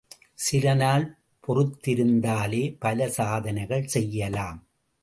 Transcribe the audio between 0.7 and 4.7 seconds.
நாள் பொறுத்திருந்தாலே பல சாதனைகள் செய்யலாம்.